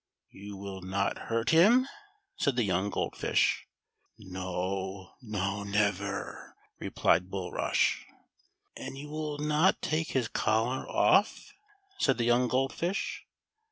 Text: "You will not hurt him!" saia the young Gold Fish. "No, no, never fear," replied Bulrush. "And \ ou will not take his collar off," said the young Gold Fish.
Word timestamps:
"You 0.31 0.57
will 0.57 0.81
not 0.81 1.27
hurt 1.29 1.51
him!" 1.51 1.87
saia 2.35 2.51
the 2.55 2.63
young 2.63 2.89
Gold 2.89 3.15
Fish. 3.15 3.67
"No, 4.17 5.13
no, 5.21 5.61
never 5.61 6.55
fear," 6.57 6.57
replied 6.79 7.29
Bulrush. 7.29 8.05
"And 8.75 8.97
\ 8.97 8.97
ou 8.97 9.07
will 9.11 9.37
not 9.37 9.79
take 9.79 10.13
his 10.13 10.27
collar 10.27 10.89
off," 10.89 11.53
said 11.99 12.17
the 12.17 12.23
young 12.25 12.47
Gold 12.47 12.73
Fish. 12.73 13.27